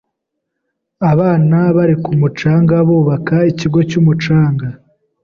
Abana 1.11 1.57
bari 1.75 1.95
ku 2.03 2.11
mucanga 2.19 2.75
bubaka 2.87 3.35
ikigo 3.51 3.79
cyumucanga. 3.89 4.67